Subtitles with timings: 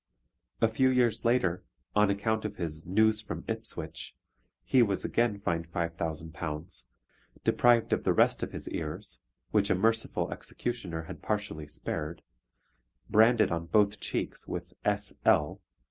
[0.61, 1.63] A few years later,
[1.95, 4.15] on account of his News from Ipswich,
[4.63, 6.87] he was again fined £5,000,
[7.43, 12.23] deprived of the rest of his ears, which a merciful executioner had partially spared,
[13.11, 15.61] branded on both cheeks with S.L.